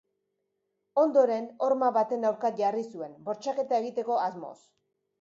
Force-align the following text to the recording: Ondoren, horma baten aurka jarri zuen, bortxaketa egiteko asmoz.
Ondoren, 1.01 1.45
horma 1.67 1.91
baten 1.99 2.27
aurka 2.31 2.53
jarri 2.63 2.89
zuen, 2.89 3.17
bortxaketa 3.31 3.83
egiteko 3.85 4.21
asmoz. 4.29 4.61